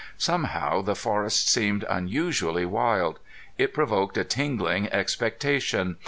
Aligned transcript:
Somehow 0.17 0.81
the 0.81 0.95
forest 0.95 1.47
seemed 1.47 1.85
unusually 1.87 2.65
wild. 2.65 3.19
It 3.59 3.71
provoked 3.71 4.17
a 4.17 4.23
tingling 4.23 4.91
expectation. 4.91 5.97